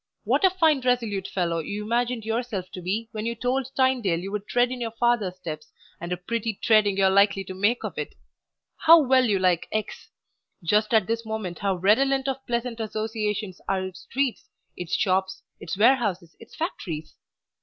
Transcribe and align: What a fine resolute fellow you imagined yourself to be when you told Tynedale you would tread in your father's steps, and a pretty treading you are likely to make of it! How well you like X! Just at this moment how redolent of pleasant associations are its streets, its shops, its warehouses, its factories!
What 0.23 0.43
a 0.43 0.49
fine 0.49 0.81
resolute 0.81 1.27
fellow 1.27 1.59
you 1.59 1.83
imagined 1.83 2.25
yourself 2.25 2.71
to 2.71 2.81
be 2.81 3.09
when 3.11 3.27
you 3.27 3.35
told 3.35 3.67
Tynedale 3.75 4.19
you 4.19 4.31
would 4.31 4.47
tread 4.47 4.71
in 4.71 4.81
your 4.81 4.89
father's 4.89 5.35
steps, 5.35 5.71
and 5.99 6.11
a 6.11 6.17
pretty 6.17 6.55
treading 6.55 6.97
you 6.97 7.03
are 7.03 7.09
likely 7.11 7.43
to 7.43 7.53
make 7.53 7.83
of 7.83 7.99
it! 7.99 8.15
How 8.77 8.99
well 8.99 9.23
you 9.25 9.37
like 9.37 9.67
X! 9.71 10.09
Just 10.63 10.91
at 10.91 11.05
this 11.05 11.23
moment 11.23 11.59
how 11.59 11.75
redolent 11.75 12.27
of 12.27 12.43
pleasant 12.47 12.79
associations 12.79 13.61
are 13.69 13.85
its 13.85 13.99
streets, 13.99 14.49
its 14.75 14.95
shops, 14.95 15.43
its 15.59 15.77
warehouses, 15.77 16.35
its 16.39 16.55
factories! 16.55 17.13